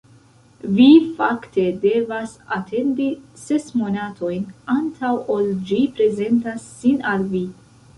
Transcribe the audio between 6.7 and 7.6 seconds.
sin al vi.